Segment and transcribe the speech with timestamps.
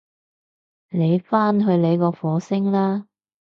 [0.89, 3.05] 你返去你個火星啦